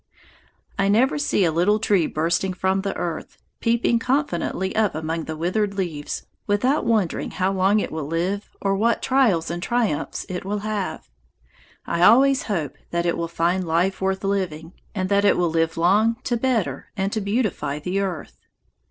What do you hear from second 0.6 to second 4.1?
I never see a little tree bursting from the earth, peeping